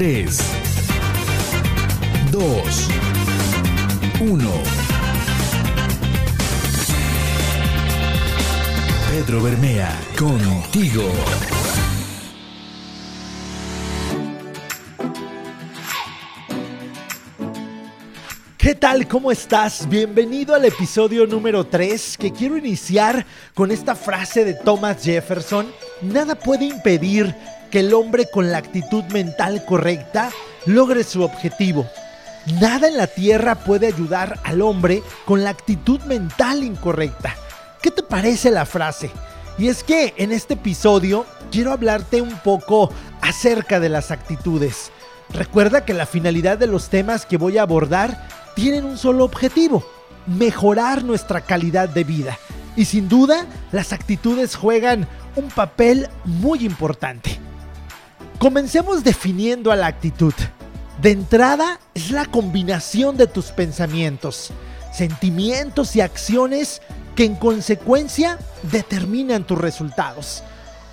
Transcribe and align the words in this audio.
3, 0.00 0.38
2, 2.32 2.88
1. 4.18 4.50
Pedro 9.10 9.42
Bermea, 9.42 10.00
contigo. 10.18 11.02
¿Qué 18.56 18.74
tal? 18.74 19.06
¿Cómo 19.06 19.30
estás? 19.30 19.86
Bienvenido 19.86 20.54
al 20.54 20.64
episodio 20.64 21.26
número 21.26 21.66
3 21.66 22.16
que 22.16 22.32
quiero 22.32 22.56
iniciar 22.56 23.26
con 23.52 23.70
esta 23.70 23.94
frase 23.94 24.46
de 24.46 24.54
Thomas 24.54 25.04
Jefferson. 25.04 25.70
Nada 26.00 26.36
puede 26.36 26.64
impedir 26.64 27.36
que 27.70 27.80
el 27.80 27.94
hombre 27.94 28.26
con 28.30 28.50
la 28.50 28.58
actitud 28.58 29.04
mental 29.04 29.64
correcta 29.64 30.30
logre 30.66 31.04
su 31.04 31.22
objetivo. 31.22 31.86
Nada 32.60 32.88
en 32.88 32.96
la 32.96 33.06
tierra 33.06 33.54
puede 33.54 33.86
ayudar 33.86 34.40
al 34.44 34.62
hombre 34.62 35.02
con 35.24 35.44
la 35.44 35.50
actitud 35.50 36.00
mental 36.02 36.64
incorrecta. 36.64 37.34
¿Qué 37.82 37.90
te 37.90 38.02
parece 38.02 38.50
la 38.50 38.66
frase? 38.66 39.10
Y 39.58 39.68
es 39.68 39.84
que 39.84 40.14
en 40.16 40.32
este 40.32 40.54
episodio 40.54 41.26
quiero 41.50 41.72
hablarte 41.72 42.20
un 42.20 42.36
poco 42.38 42.90
acerca 43.20 43.78
de 43.78 43.88
las 43.88 44.10
actitudes. 44.10 44.90
Recuerda 45.32 45.84
que 45.84 45.94
la 45.94 46.06
finalidad 46.06 46.58
de 46.58 46.66
los 46.66 46.88
temas 46.88 47.26
que 47.26 47.36
voy 47.36 47.58
a 47.58 47.62
abordar 47.62 48.28
tienen 48.54 48.84
un 48.84 48.98
solo 48.98 49.24
objetivo, 49.24 49.84
mejorar 50.26 51.04
nuestra 51.04 51.40
calidad 51.40 51.88
de 51.88 52.04
vida. 52.04 52.38
Y 52.76 52.84
sin 52.84 53.08
duda, 53.08 53.46
las 53.72 53.92
actitudes 53.92 54.56
juegan 54.56 55.06
un 55.36 55.48
papel 55.48 56.08
muy 56.24 56.64
importante. 56.64 57.39
Comencemos 58.40 59.04
definiendo 59.04 59.70
a 59.70 59.76
la 59.76 59.86
actitud. 59.86 60.32
De 61.02 61.10
entrada, 61.10 61.78
es 61.92 62.10
la 62.10 62.24
combinación 62.24 63.18
de 63.18 63.26
tus 63.26 63.52
pensamientos, 63.52 64.50
sentimientos 64.94 65.94
y 65.94 66.00
acciones 66.00 66.80
que 67.14 67.26
en 67.26 67.34
consecuencia 67.34 68.38
determinan 68.62 69.46
tus 69.46 69.58
resultados. 69.58 70.42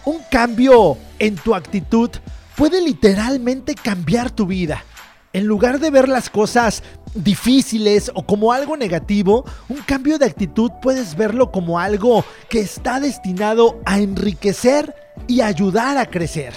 Un 0.03 0.19
cambio 0.29 0.97
en 1.19 1.37
tu 1.37 1.55
actitud 1.55 2.09
puede 2.57 2.81
literalmente 2.81 3.75
cambiar 3.75 4.29
tu 4.29 4.45
vida. 4.45 4.83
En 5.31 5.45
lugar 5.45 5.79
de 5.79 5.89
ver 5.89 6.09
las 6.09 6.29
cosas 6.29 6.83
difíciles 7.15 8.11
o 8.13 8.25
como 8.25 8.51
algo 8.51 8.75
negativo, 8.75 9.45
un 9.69 9.77
cambio 9.83 10.19
de 10.19 10.25
actitud 10.25 10.69
puedes 10.81 11.15
verlo 11.15 11.49
como 11.53 11.79
algo 11.79 12.25
que 12.49 12.59
está 12.59 12.99
destinado 12.99 13.79
a 13.85 13.99
enriquecer 13.99 14.93
y 15.27 15.39
ayudar 15.39 15.97
a 15.97 16.07
crecer. 16.07 16.53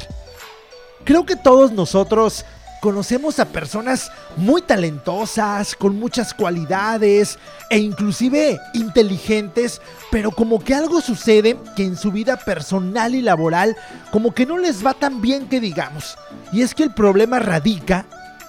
Creo 1.04 1.24
que 1.24 1.36
todos 1.36 1.72
nosotros 1.72 2.44
conocemos 2.80 3.38
a 3.38 3.46
personas 3.46 4.10
muy 4.36 4.62
talentosas, 4.62 5.74
con 5.74 5.98
muchas 5.98 6.32
cualidades 6.34 7.38
e 7.68 7.78
inclusive 7.78 8.58
inteligentes, 8.74 9.80
pero 10.10 10.30
como 10.30 10.58
que 10.58 10.74
algo 10.74 11.00
sucede 11.00 11.58
que 11.76 11.84
en 11.84 11.96
su 11.96 12.10
vida 12.10 12.38
personal 12.38 13.14
y 13.14 13.22
laboral 13.22 13.76
como 14.10 14.34
que 14.34 14.46
no 14.46 14.58
les 14.58 14.84
va 14.84 14.94
tan 14.94 15.20
bien 15.20 15.48
que 15.48 15.60
digamos. 15.60 16.16
Y 16.52 16.62
es 16.62 16.74
que 16.74 16.82
el 16.82 16.94
problema 16.94 17.38
radica 17.38 18.06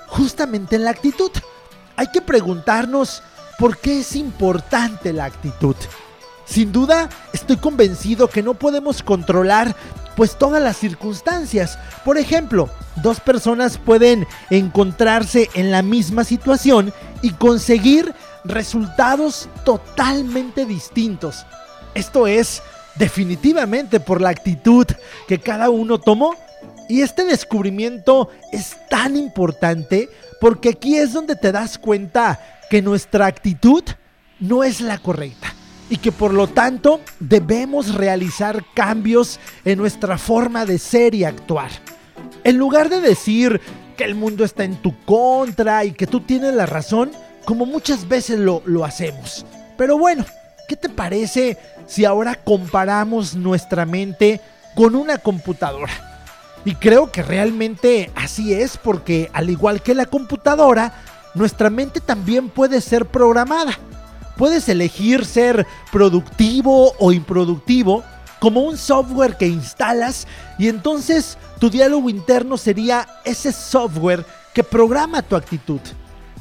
justamente 0.07 0.77
en 0.77 0.85
la 0.85 0.91
actitud. 0.91 1.31
Hay 1.97 2.07
que 2.07 2.21
preguntarnos 2.21 3.21
por 3.59 3.77
qué 3.77 3.99
es 3.99 4.15
importante 4.15 5.13
la 5.13 5.25
actitud. 5.25 5.75
Sin 6.45 6.71
duda, 6.71 7.09
estoy 7.31 7.57
convencido 7.57 8.27
que 8.27 8.41
no 8.41 8.55
podemos 8.55 9.03
controlar 9.03 9.75
pues 10.21 10.37
todas 10.37 10.61
las 10.61 10.77
circunstancias. 10.77 11.79
Por 12.05 12.19
ejemplo, 12.19 12.69
dos 12.97 13.19
personas 13.19 13.79
pueden 13.79 14.27
encontrarse 14.51 15.49
en 15.55 15.71
la 15.71 15.81
misma 15.81 16.25
situación 16.25 16.93
y 17.23 17.31
conseguir 17.31 18.13
resultados 18.43 19.49
totalmente 19.65 20.67
distintos. 20.67 21.47
Esto 21.95 22.27
es 22.27 22.61
definitivamente 22.97 23.99
por 23.99 24.21
la 24.21 24.29
actitud 24.29 24.85
que 25.27 25.39
cada 25.39 25.71
uno 25.71 25.99
tomó. 25.99 26.35
Y 26.87 27.01
este 27.01 27.25
descubrimiento 27.25 28.29
es 28.51 28.77
tan 28.91 29.17
importante 29.17 30.07
porque 30.39 30.69
aquí 30.69 30.99
es 30.99 31.13
donde 31.13 31.35
te 31.35 31.51
das 31.51 31.79
cuenta 31.79 32.39
que 32.69 32.83
nuestra 32.83 33.25
actitud 33.25 33.83
no 34.39 34.63
es 34.63 34.81
la 34.81 34.99
correcta 34.99 35.55
y 35.91 35.97
que 35.97 36.13
por 36.13 36.33
lo 36.33 36.47
tanto 36.47 37.01
debemos 37.19 37.93
realizar 37.93 38.63
cambios 38.73 39.41
en 39.65 39.77
nuestra 39.77 40.17
forma 40.17 40.65
de 40.65 40.79
ser 40.79 41.13
y 41.13 41.25
actuar. 41.25 41.69
En 42.45 42.57
lugar 42.57 42.87
de 42.87 43.01
decir 43.01 43.59
que 43.97 44.05
el 44.05 44.15
mundo 44.15 44.45
está 44.45 44.63
en 44.63 44.77
tu 44.77 44.95
contra 45.03 45.83
y 45.83 45.91
que 45.91 46.07
tú 46.07 46.21
tienes 46.21 46.55
la 46.55 46.65
razón, 46.65 47.11
como 47.43 47.65
muchas 47.65 48.07
veces 48.07 48.39
lo, 48.39 48.63
lo 48.65 48.85
hacemos. 48.85 49.45
Pero 49.77 49.97
bueno, 49.97 50.25
¿qué 50.69 50.77
te 50.77 50.87
parece 50.87 51.57
si 51.87 52.05
ahora 52.05 52.35
comparamos 52.35 53.35
nuestra 53.35 53.85
mente 53.85 54.39
con 54.75 54.95
una 54.95 55.17
computadora? 55.17 55.91
Y 56.63 56.75
creo 56.75 57.11
que 57.11 57.21
realmente 57.21 58.11
así 58.15 58.53
es 58.53 58.77
porque 58.77 59.29
al 59.33 59.49
igual 59.49 59.81
que 59.81 59.93
la 59.93 60.05
computadora, 60.05 60.93
nuestra 61.35 61.69
mente 61.69 61.99
también 61.99 62.47
puede 62.47 62.79
ser 62.79 63.07
programada. 63.07 63.77
Puedes 64.41 64.67
elegir 64.69 65.23
ser 65.23 65.67
productivo 65.91 66.95
o 66.97 67.11
improductivo 67.11 68.03
como 68.39 68.61
un 68.61 68.75
software 68.75 69.37
que 69.37 69.45
instalas 69.45 70.25
y 70.57 70.67
entonces 70.67 71.37
tu 71.59 71.69
diálogo 71.69 72.09
interno 72.09 72.57
sería 72.57 73.07
ese 73.23 73.51
software 73.51 74.25
que 74.55 74.63
programa 74.63 75.21
tu 75.21 75.35
actitud, 75.35 75.79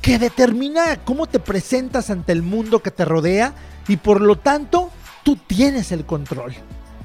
que 0.01 0.19
determina 0.19 0.97
cómo 1.05 1.27
te 1.27 1.41
presentas 1.41 2.09
ante 2.09 2.33
el 2.33 2.41
mundo 2.41 2.83
que 2.83 2.91
te 2.91 3.05
rodea 3.05 3.53
y 3.87 3.99
por 3.99 4.23
lo 4.23 4.39
tanto 4.39 4.89
tú 5.23 5.37
tienes 5.37 5.93
el 5.93 6.07
control. 6.07 6.55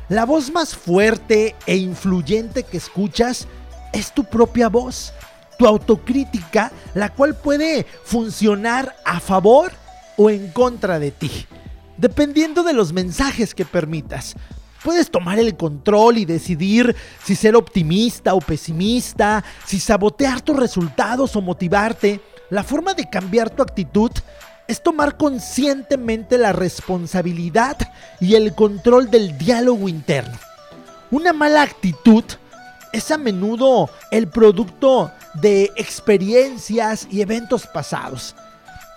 La 0.07 0.23
voz 0.23 0.49
más 0.49 0.77
fuerte 0.77 1.57
e 1.65 1.75
influyente 1.75 2.63
que 2.63 2.77
escuchas 2.77 3.49
es 3.91 4.13
tu 4.13 4.23
propia 4.23 4.69
voz, 4.69 5.11
tu 5.59 5.67
autocrítica, 5.67 6.71
la 6.93 7.09
cual 7.09 7.35
puede 7.35 7.85
funcionar 8.05 8.95
a 9.03 9.19
favor 9.19 9.73
o 10.17 10.29
en 10.29 10.49
contra 10.51 10.99
de 10.99 11.11
ti, 11.11 11.45
dependiendo 11.97 12.63
de 12.63 12.73
los 12.73 12.93
mensajes 12.93 13.53
que 13.53 13.65
permitas. 13.65 14.35
Puedes 14.83 15.09
tomar 15.09 15.39
el 15.39 15.57
control 15.57 16.19
y 16.19 16.25
decidir 16.25 16.95
si 17.23 17.35
ser 17.35 17.55
optimista 17.55 18.35
o 18.35 18.39
pesimista, 18.39 19.43
si 19.65 19.79
sabotear 19.79 20.41
tus 20.41 20.55
resultados 20.55 21.35
o 21.35 21.41
motivarte. 21.41 22.21
La 22.51 22.63
forma 22.63 22.93
de 22.93 23.09
cambiar 23.09 23.49
tu 23.49 23.63
actitud 23.63 24.11
es 24.67 24.83
tomar 24.83 25.17
conscientemente 25.17 26.37
la 26.37 26.53
responsabilidad 26.53 27.77
y 28.19 28.35
el 28.35 28.53
control 28.53 29.09
del 29.09 29.37
diálogo 29.39 29.89
interno. 29.89 30.37
Una 31.09 31.33
mala 31.33 31.63
actitud 31.63 32.23
es 32.93 33.09
a 33.09 33.17
menudo 33.17 33.89
el 34.11 34.27
producto 34.27 35.11
de 35.33 35.71
experiencias 35.75 37.07
y 37.09 37.21
eventos 37.21 37.65
pasados 37.65 38.35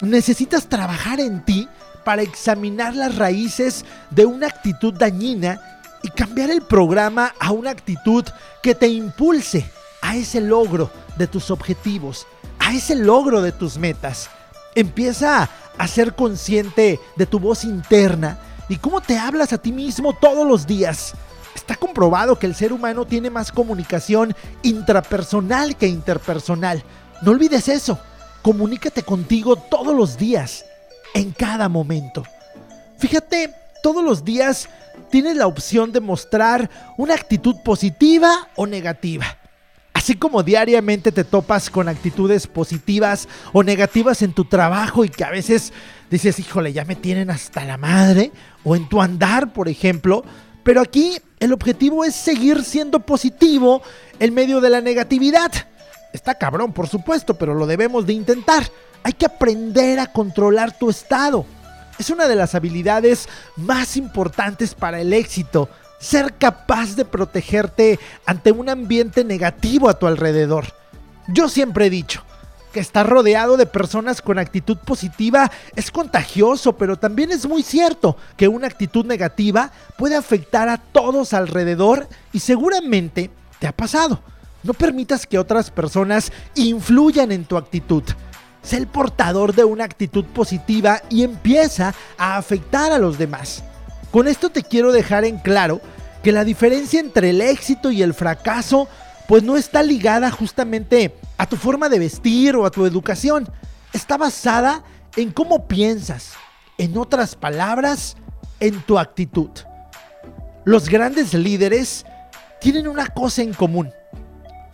necesitas 0.00 0.66
trabajar 0.66 1.20
en 1.20 1.44
ti 1.44 1.69
para 2.04 2.22
examinar 2.22 2.94
las 2.94 3.16
raíces 3.16 3.84
de 4.10 4.26
una 4.26 4.47
actitud 4.47 4.94
dañina 4.94 5.60
y 6.03 6.09
cambiar 6.10 6.50
el 6.50 6.62
programa 6.62 7.34
a 7.41 7.50
una 7.50 7.70
actitud 7.70 8.25
que 8.62 8.75
te 8.75 8.88
impulse 8.88 9.69
a 10.00 10.16
ese 10.16 10.41
logro 10.41 10.91
de 11.16 11.26
tus 11.26 11.50
objetivos, 11.50 12.26
a 12.59 12.72
ese 12.72 12.94
logro 12.94 13.42
de 13.42 13.53
tus 13.53 13.78
metas. 13.78 14.31
Empieza 14.75 15.50
a 15.76 15.88
ser 15.88 16.15
consciente 16.15 17.00
de 17.16 17.26
tu 17.26 17.41
voz 17.41 17.65
interna 17.65 18.38
y 18.69 18.76
cómo 18.76 19.00
te 19.00 19.19
hablas 19.19 19.53
a 19.53 19.59
ti 19.59 19.72
mismo 19.72 20.12
todos 20.12 20.47
los 20.47 20.66
días. 20.66 21.15
Está 21.54 21.75
comprobado 21.75 22.38
que 22.38 22.47
el 22.47 22.54
ser 22.54 22.72
humano 22.72 23.04
tiene 23.04 23.30
más 23.30 23.51
comunicación 23.51 24.34
intrapersonal 24.62 25.77
que 25.77 25.89
interpersonal. 25.89 26.84
No 27.22 27.33
olvides 27.33 27.68
eso 27.68 27.98
comunícate 28.48 29.03
contigo 29.03 29.56
todos 29.56 29.95
los 29.95 30.16
días, 30.16 30.65
en 31.12 31.33
cada 31.33 31.68
momento. 31.68 32.24
Fíjate, 32.97 33.53
todos 33.83 34.03
los 34.03 34.24
días 34.24 34.71
tienes 35.10 35.36
la 35.36 35.47
opción 35.47 35.92
de 35.92 36.00
mostrar 36.00 36.71
una 36.97 37.12
actitud 37.12 37.56
positiva 37.62 38.48
o 38.56 38.66
negativa. 38.66 39.36
Así 39.92 40.15
como 40.15 40.42
diariamente 40.42 41.12
te 41.12 41.24
topas 41.24 41.68
con 41.68 41.91
actitudes 41.91 42.47
positivas 42.47 43.28
o 43.53 43.62
negativas 43.62 44.22
en 44.22 44.33
tu 44.33 44.47
trabajo 44.47 45.04
y 45.04 45.10
que 45.10 45.24
a 45.24 45.30
veces 45.30 45.74
dices, 46.10 46.39
híjole, 46.39 46.72
ya 46.72 46.86
me 46.86 46.97
tienen 46.97 47.28
hasta 47.28 47.66
la 47.66 47.77
madre, 47.77 48.33
o 48.65 48.74
en 48.74 48.89
tu 48.89 49.03
andar, 49.03 49.53
por 49.53 49.68
ejemplo, 49.68 50.24
pero 50.62 50.80
aquí 50.80 51.18
el 51.39 51.53
objetivo 51.53 52.03
es 52.03 52.15
seguir 52.15 52.65
siendo 52.65 53.01
positivo 53.01 53.83
en 54.18 54.33
medio 54.33 54.62
de 54.62 54.71
la 54.71 54.80
negatividad. 54.80 55.53
Está 56.13 56.34
cabrón, 56.34 56.72
por 56.72 56.89
supuesto, 56.89 57.34
pero 57.34 57.55
lo 57.55 57.66
debemos 57.66 58.07
de 58.07 58.15
intentar. 58.15 58.65
Hay 59.03 59.13
que 59.13 59.27
aprender 59.27 59.99
a 60.01 60.13
controlar 60.13 60.77
tu 60.77 60.91
estado. 60.91 61.45
Es 61.99 62.10
una 62.10 62.28
de 62.28 62.37
las 62.37 62.55
habilidades 62.55 63.28
más 63.57 63.97
importantes 63.97 64.75
para 64.75 65.01
el 65.01 65.13
éxito. 65.13 65.69
Ser 65.99 66.34
capaz 66.34 66.95
de 66.95 67.05
protegerte 67.05 67.99
ante 68.25 68.53
un 68.53 68.69
ambiente 68.69 69.25
negativo 69.25 69.89
a 69.89 69.99
tu 69.99 70.07
alrededor. 70.07 70.66
Yo 71.27 71.49
siempre 71.49 71.87
he 71.87 71.91
dicho 71.91 72.22
que 72.72 72.81
estar 72.81 73.09
rodeado 73.09 73.57
de 73.57 73.66
personas 73.66 74.22
con 74.22 74.39
actitud 74.39 74.77
positiva 74.78 75.51
es 75.75 75.91
contagioso, 75.91 76.77
pero 76.77 76.97
también 76.97 77.33
es 77.33 77.47
muy 77.47 77.63
cierto 77.63 78.16
que 78.37 78.49
una 78.49 78.66
actitud 78.66 79.04
negativa 79.04 79.72
puede 79.97 80.16
afectar 80.16 80.69
a 80.69 80.78
todos 80.78 81.34
alrededor 81.34 82.09
y 82.33 82.41
seguramente 82.41 83.31
te 83.59 83.66
ha 83.66 83.72
pasado. 83.72 84.22
No 84.63 84.75
permitas 84.75 85.27
que 85.27 85.39
otras 85.39 85.71
personas 85.71 86.33
influyan 86.55 87.33
en 87.33 87.45
tu 87.45 87.57
actitud. 87.57 88.03
Sé 88.63 88.77
el 88.77 88.87
portador 88.87 89.55
de 89.55 89.65
una 89.65 89.84
actitud 89.84 90.25
positiva 90.25 91.01
y 91.09 91.22
empieza 91.22 91.95
a 92.19 92.37
afectar 92.37 92.93
a 92.93 92.99
los 92.99 93.19
demás. 93.19 93.63
Con 94.10 94.27
esto 94.27 94.51
te 94.51 94.63
quiero 94.63 94.93
dejar 94.93 95.25
en 95.25 95.39
claro 95.39 95.81
que 96.22 96.33
la 96.33 96.45
diferencia 96.45 97.01
entre 97.01 97.31
el 97.31 97.41
éxito 97.41 97.91
y 97.91 98.03
el 98.03 98.15
fracaso 98.15 98.89
pues 99.28 99.43
no 99.43 99.57
está 99.57 99.83
ligada 99.83 100.31
justamente 100.31 101.15
a 101.37 101.47
tu 101.47 101.57
forma 101.57 101.89
de 101.89 101.99
vestir 101.99 102.57
o 102.57 102.65
a 102.65 102.71
tu 102.71 102.87
educación. 102.87 103.49
Está 103.93 104.16
basada 104.16 104.83
en 105.16 105.31
cómo 105.31 105.69
piensas. 105.69 106.33
En 106.78 106.97
otras 106.97 107.37
palabras, 107.37 108.16
en 108.61 108.81
tu 108.83 108.99
actitud. 108.99 109.51
Los 110.65 110.89
grandes 110.89 111.34
líderes 111.34 112.04
tienen 112.61 112.89
una 112.89 113.07
cosa 113.09 113.43
en 113.43 113.53
común. 113.53 113.93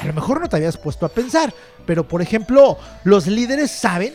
A 0.05 0.09
lo 0.09 0.13
mejor 0.13 0.39
no 0.39 0.51
te 0.51 0.57
habías 0.57 0.77
puesto 0.77 1.07
a 1.07 1.09
pensar, 1.09 1.55
pero 1.87 2.07
por 2.07 2.21
ejemplo, 2.21 2.79
los 3.05 3.27
líderes 3.27 3.71
saben 3.71 4.13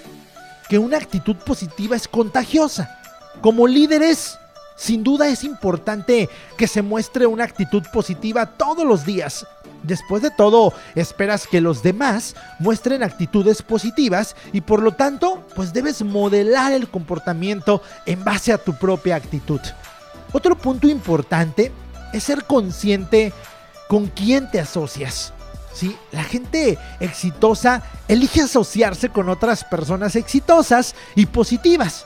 que 0.69 0.77
una 0.77 0.97
actitud 0.97 1.35
positiva 1.35 1.95
es 1.95 2.07
contagiosa. 2.07 2.99
Como 3.41 3.65
líderes, 3.65 4.37
sin 4.77 5.03
duda 5.03 5.29
es 5.29 5.43
importante 5.43 6.29
que 6.57 6.67
se 6.67 6.83
muestre 6.83 7.25
una 7.25 7.43
actitud 7.43 7.81
positiva 7.91 8.45
todos 8.45 8.85
los 8.85 9.03
días. 9.03 9.47
Después 9.81 10.21
de 10.21 10.29
todo, 10.29 10.73
esperas 10.93 11.47
que 11.47 11.59
los 11.59 11.81
demás 11.81 12.35
muestren 12.59 13.01
actitudes 13.01 13.63
positivas 13.63 14.35
y 14.53 14.61
por 14.61 14.83
lo 14.83 14.91
tanto, 14.91 15.43
pues 15.55 15.73
debes 15.73 16.03
modelar 16.03 16.71
el 16.71 16.87
comportamiento 16.87 17.81
en 18.05 18.23
base 18.23 18.53
a 18.53 18.59
tu 18.59 18.77
propia 18.77 19.15
actitud. 19.15 19.61
Otro 20.33 20.55
punto 20.55 20.87
importante 20.87 21.71
es 22.13 22.25
ser 22.25 22.43
consciente 22.45 23.33
con 23.87 24.05
quién 24.05 24.51
te 24.51 24.59
asocias. 24.59 25.33
¿Sí? 25.73 25.95
La 26.11 26.23
gente 26.23 26.77
exitosa 26.99 27.83
elige 28.07 28.41
asociarse 28.41 29.09
con 29.09 29.29
otras 29.29 29.63
personas 29.63 30.15
exitosas 30.15 30.95
y 31.15 31.25
positivas. 31.27 32.05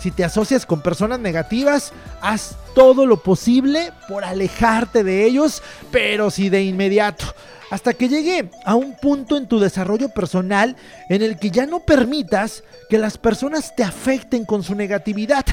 Si 0.00 0.10
te 0.10 0.24
asocias 0.24 0.66
con 0.66 0.82
personas 0.82 1.20
negativas, 1.20 1.92
haz 2.20 2.56
todo 2.74 3.06
lo 3.06 3.22
posible 3.22 3.92
por 4.08 4.24
alejarte 4.24 5.02
de 5.02 5.24
ellos, 5.24 5.62
pero 5.90 6.30
si 6.30 6.50
de 6.50 6.62
inmediato. 6.62 7.24
Hasta 7.70 7.94
que 7.94 8.08
llegue 8.08 8.50
a 8.64 8.74
un 8.74 8.94
punto 8.96 9.36
en 9.36 9.48
tu 9.48 9.58
desarrollo 9.58 10.10
personal 10.10 10.76
en 11.08 11.22
el 11.22 11.38
que 11.38 11.50
ya 11.50 11.66
no 11.66 11.80
permitas 11.80 12.62
que 12.88 12.98
las 12.98 13.18
personas 13.18 13.74
te 13.74 13.82
afecten 13.82 14.44
con 14.44 14.62
su 14.62 14.74
negatividad. 14.74 15.44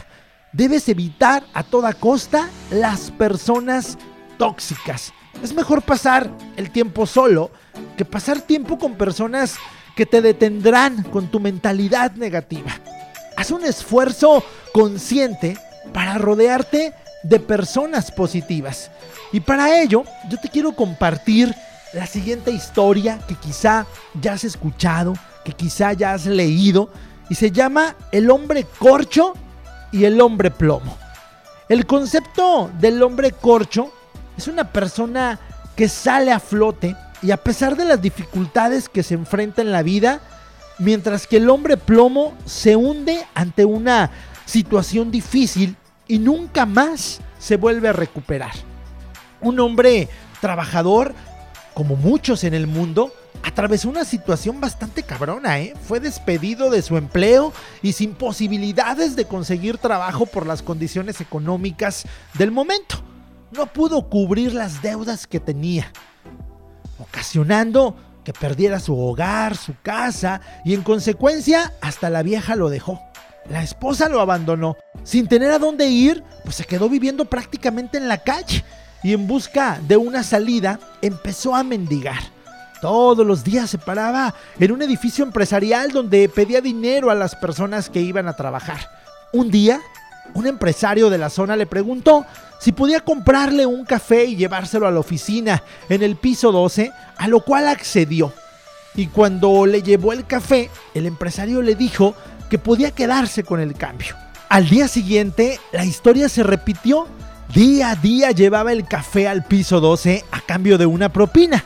Debes 0.52 0.90
evitar 0.90 1.44
a 1.54 1.64
toda 1.64 1.94
costa 1.94 2.50
las 2.70 3.10
personas 3.12 3.98
tóxicas. 4.38 5.14
Es 5.42 5.54
mejor 5.54 5.82
pasar 5.82 6.30
el 6.56 6.72
tiempo 6.72 7.06
solo 7.06 7.52
que 7.98 8.06
pasar 8.06 8.42
tiempo 8.42 8.78
con 8.78 8.96
personas 8.96 9.56
que 9.96 10.06
te 10.06 10.22
detendrán 10.22 11.04
con 11.04 11.28
tu 11.28 11.40
mentalidad 11.40 12.12
negativa. 12.14 12.72
Haz 13.36 13.52
un 13.52 13.64
esfuerzo 13.66 14.44
consciente 14.74 15.58
para 15.94 16.18
rodearte 16.18 16.94
de 17.24 17.40
personas 17.40 18.12
positivas. 18.12 18.92
Y 19.32 19.40
para 19.40 19.82
ello, 19.82 20.04
yo 20.30 20.40
te 20.40 20.50
quiero 20.50 20.76
compartir 20.76 21.54
la 21.94 22.08
siguiente 22.08 22.52
historia 22.52 23.20
que 23.28 23.36
quizá 23.36 23.86
ya 24.20 24.34
has 24.34 24.44
escuchado, 24.44 25.14
que 25.44 25.54
quizá 25.54 25.94
ya 25.94 26.14
has 26.14 26.26
leído, 26.26 26.90
y 27.30 27.36
se 27.36 27.52
llama 27.52 27.96
El 28.12 28.30
hombre 28.30 28.66
corcho 28.80 29.34
y 29.92 30.06
el 30.06 30.20
hombre 30.22 30.52
plomo. 30.52 30.98
El 31.70 31.86
concepto 31.86 32.70
del 32.80 33.02
hombre 33.02 33.32
corcho 33.32 33.92
es 34.38 34.48
una 34.48 34.72
persona 34.72 35.40
que 35.76 35.90
sale 35.90 36.32
a 36.32 36.40
flote 36.40 36.96
y 37.22 37.32
a 37.32 37.38
pesar 37.38 37.76
de 37.76 37.86
las 37.86 38.02
dificultades 38.02 38.90
que 38.90 39.04
se 39.04 39.14
enfrenta 39.14 39.62
en 39.62 39.72
la 39.72 39.82
vida, 39.82 40.22
mientras 40.80 41.26
que 41.26 41.38
el 41.38 41.50
hombre 41.50 41.78
plomo 41.78 42.34
se 42.46 42.76
hunde 42.76 43.26
ante 43.34 43.66
una 43.66 44.12
situación 44.46 45.10
difícil 45.10 45.78
y 46.08 46.20
nunca 46.20 46.66
más 46.66 47.22
se 47.40 47.56
vuelve 47.56 47.90
a 47.90 47.94
recuperar. 47.94 48.52
Un 49.42 49.60
hombre 49.60 50.10
trabajador, 50.42 51.14
como 51.74 51.96
muchos 51.96 52.44
en 52.44 52.54
el 52.54 52.68
mundo, 52.68 53.14
atravesó 53.44 53.90
una 53.90 54.06
situación 54.06 54.60
bastante 54.60 55.04
cabrona, 55.04 55.60
¿eh? 55.60 55.74
Fue 55.88 56.00
despedido 56.00 56.70
de 56.70 56.82
su 56.82 56.98
empleo 56.98 57.54
y 57.82 57.94
sin 57.94 58.14
posibilidades 58.16 59.16
de 59.16 59.26
conseguir 59.26 59.78
trabajo 59.78 60.26
por 60.26 60.46
las 60.46 60.62
condiciones 60.62 61.22
económicas 61.22 62.06
del 62.34 62.52
momento. 62.52 63.13
No 63.56 63.68
pudo 63.68 64.10
cubrir 64.10 64.54
las 64.54 64.82
deudas 64.82 65.28
que 65.28 65.40
tenía, 65.40 65.92
ocasionando 66.98 67.96
que 68.24 68.34
perdiera 68.34 68.80
su 68.80 68.98
hogar, 68.98 69.56
su 69.58 69.76
casa 69.84 70.42
y 70.66 70.74
en 70.74 70.82
consecuencia 70.82 71.74
hasta 71.82 72.10
la 72.10 72.24
vieja 72.24 72.56
lo 72.56 72.70
dejó. 72.70 73.00
La 73.50 73.62
esposa 73.62 74.10
lo 74.10 74.22
abandonó. 74.22 74.78
Sin 75.04 75.28
tener 75.28 75.52
a 75.52 75.60
dónde 75.60 75.88
ir, 75.88 76.24
pues 76.44 76.56
se 76.56 76.64
quedó 76.64 76.90
viviendo 76.90 77.26
prácticamente 77.26 77.98
en 77.98 78.08
la 78.08 78.20
calle 78.20 78.64
y 79.04 79.14
en 79.14 79.28
busca 79.28 79.80
de 79.88 79.98
una 79.98 80.24
salida 80.24 80.80
empezó 81.02 81.54
a 81.54 81.64
mendigar. 81.64 82.22
Todos 82.82 83.26
los 83.26 83.44
días 83.44 83.70
se 83.70 83.78
paraba 83.78 84.34
en 84.60 84.72
un 84.72 84.82
edificio 84.82 85.24
empresarial 85.24 85.92
donde 85.92 86.28
pedía 86.28 86.60
dinero 86.60 87.12
a 87.12 87.16
las 87.16 87.36
personas 87.36 87.90
que 87.90 88.02
iban 88.02 88.28
a 88.28 88.36
trabajar. 88.36 88.90
Un 89.32 89.52
día, 89.52 89.80
un 90.34 90.48
empresario 90.48 91.10
de 91.10 91.18
la 91.18 91.30
zona 91.30 91.56
le 91.56 91.66
preguntó 91.66 92.26
si 92.60 92.72
podía 92.72 93.02
comprarle 93.02 93.66
un 93.66 93.84
café 93.84 94.26
y 94.26 94.36
llevárselo 94.36 94.88
a 94.88 94.92
la 94.92 95.00
oficina 95.00 95.64
en 95.90 96.02
el 96.02 96.16
piso 96.16 96.52
12, 96.52 96.92
a 97.18 97.28
lo 97.28 97.42
cual 97.42 97.68
accedió. 97.68 98.32
Y 98.96 99.08
cuando 99.08 99.66
le 99.66 99.82
llevó 99.82 100.14
el 100.14 100.26
café, 100.26 100.70
el 100.94 101.06
empresario 101.06 101.62
le 101.62 101.76
dijo 101.76 102.16
que 102.50 102.58
podía 102.58 102.92
quedarse 102.92 103.44
con 103.44 103.60
el 103.60 103.74
cambio. 103.74 104.16
Al 104.50 104.70
día 104.70 104.88
siguiente, 104.88 105.60
la 105.72 105.84
historia 105.84 106.30
se 106.30 106.44
repitió. 106.44 107.08
Día 107.54 107.92
a 107.92 107.96
día 107.96 108.32
llevaba 108.32 108.72
el 108.72 108.88
café 108.88 109.28
al 109.28 109.44
piso 109.44 109.80
12 109.80 110.24
a 110.32 110.42
cambio 110.42 110.78
de 110.78 110.86
una 110.86 111.10
propina. 111.12 111.66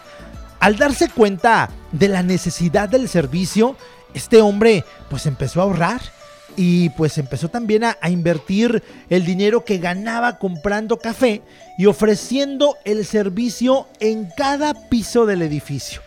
Al 0.60 0.78
darse 0.78 1.10
cuenta 1.10 1.70
de 1.92 2.08
la 2.08 2.24
necesidad 2.24 2.90
del 2.90 3.08
servicio, 3.08 3.76
este 4.14 4.42
hombre 4.42 4.84
pues 5.10 5.26
empezó 5.26 5.60
a 5.60 5.66
ahorrar 5.66 6.02
y 6.58 6.90
pues 6.90 7.20
empezó 7.20 7.50
también 7.50 7.84
a, 7.84 7.98
invertir 8.10 8.84
el 9.10 9.24
dinero 9.26 9.64
que 9.64 9.78
ganaba 9.78 10.40
comprando 10.40 10.98
café 10.98 11.44
y 11.78 11.86
ofreciendo 11.86 12.76
el 12.84 13.06
servicio 13.06 13.88
en 14.00 14.28
cada 14.36 14.90
piso 14.90 15.28
del 15.28 15.44
edificio. 15.44 16.02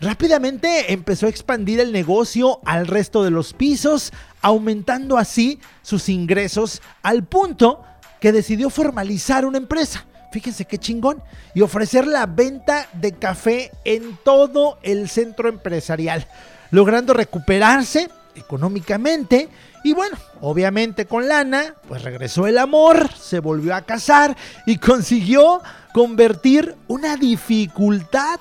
Rápidamente 0.00 0.92
empezó 0.92 1.26
a 1.26 1.30
expandir 1.30 1.80
el 1.80 1.90
negocio 1.90 2.60
al 2.64 2.86
resto 2.86 3.24
de 3.24 3.32
los 3.32 3.52
pisos, 3.52 4.12
aumentando 4.40 5.18
así 5.18 5.58
sus 5.82 6.08
ingresos 6.08 6.80
al 7.02 7.24
punto 7.24 7.82
que 8.20 8.30
decidió 8.30 8.70
formalizar 8.70 9.44
una 9.44 9.58
empresa. 9.58 10.06
Fíjense 10.30 10.64
qué 10.66 10.78
chingón. 10.78 11.20
Y 11.54 11.62
ofrecer 11.62 12.06
la 12.06 12.26
venta 12.26 12.86
de 12.92 13.12
café 13.12 13.72
en 13.84 14.16
todo 14.24 14.78
el 14.84 15.08
centro 15.08 15.48
empresarial, 15.48 16.28
logrando 16.70 17.12
recuperarse 17.12 18.08
económicamente. 18.36 19.48
Y 19.84 19.94
bueno, 19.94 20.16
obviamente 20.40 21.06
con 21.06 21.28
lana, 21.28 21.74
pues 21.86 22.02
regresó 22.02 22.46
el 22.46 22.58
amor, 22.58 23.10
se 23.14 23.40
volvió 23.40 23.74
a 23.74 23.82
casar 23.82 24.36
y 24.66 24.78
consiguió 24.78 25.62
convertir 25.94 26.76
una 26.88 27.16
dificultad 27.16 28.40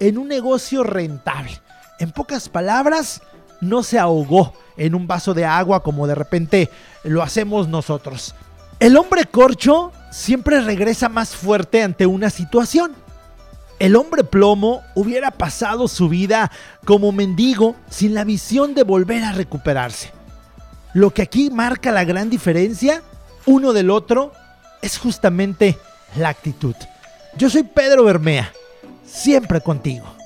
en 0.00 0.18
un 0.18 0.28
negocio 0.28 0.84
rentable. 0.84 1.60
En 1.98 2.12
pocas 2.12 2.48
palabras, 2.48 3.22
no 3.60 3.82
se 3.82 3.98
ahogó 3.98 4.54
en 4.76 4.94
un 4.94 5.06
vaso 5.06 5.34
de 5.34 5.44
agua 5.44 5.82
como 5.82 6.06
de 6.06 6.14
repente 6.14 6.70
lo 7.02 7.22
hacemos 7.22 7.68
nosotros. 7.68 8.34
El 8.78 8.96
hombre 8.96 9.24
corcho 9.24 9.92
siempre 10.10 10.60
regresa 10.60 11.08
más 11.08 11.34
fuerte 11.34 11.82
ante 11.82 12.06
una 12.06 12.30
situación. 12.30 12.94
El 13.80 13.96
hombre 13.96 14.24
plomo 14.24 14.82
hubiera 14.94 15.30
pasado 15.32 15.88
su 15.88 16.08
vida 16.08 16.50
como 16.84 17.12
mendigo 17.12 17.76
sin 17.90 18.14
la 18.14 18.24
visión 18.24 18.74
de 18.74 18.84
volver 18.84 19.24
a 19.24 19.32
recuperarse. 19.32 20.17
Lo 20.98 21.10
que 21.10 21.22
aquí 21.22 21.48
marca 21.48 21.92
la 21.92 22.02
gran 22.02 22.28
diferencia 22.28 23.04
uno 23.46 23.72
del 23.72 23.88
otro 23.88 24.32
es 24.82 24.98
justamente 24.98 25.78
la 26.16 26.28
actitud. 26.28 26.74
Yo 27.36 27.48
soy 27.48 27.62
Pedro 27.62 28.02
Bermea 28.02 28.52
siempre 29.06 29.60
contigo. 29.60 30.17